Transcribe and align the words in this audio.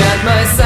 got 0.00 0.24
myself. 0.24 0.59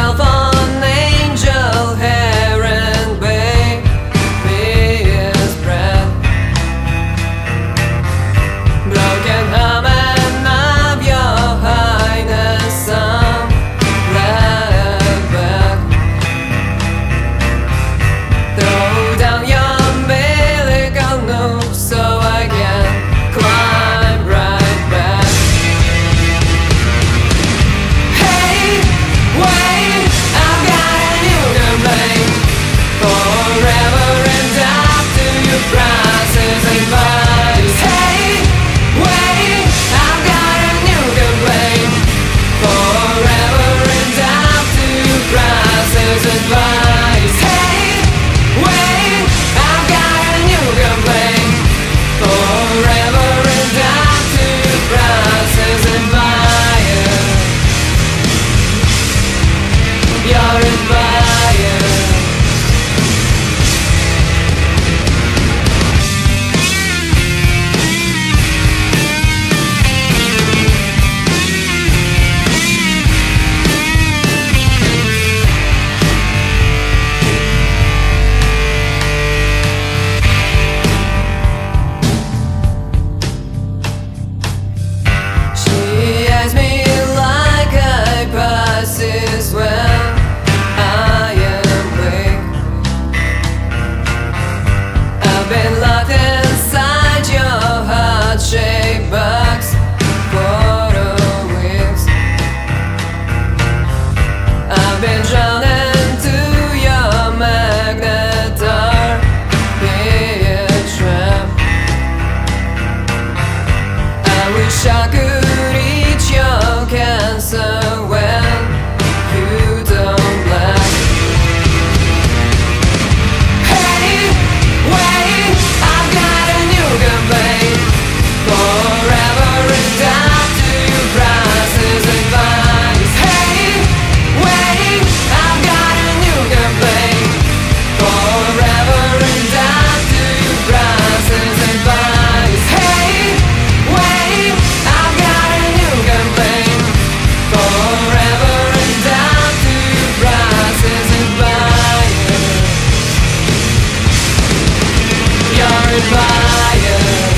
fire. 156.00 157.33